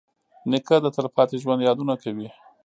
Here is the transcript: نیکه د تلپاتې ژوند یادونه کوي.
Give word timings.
نیکه 0.49 0.75
د 0.83 0.87
تلپاتې 0.95 1.35
ژوند 1.43 1.65
یادونه 1.67 1.93
کوي. 2.03 2.29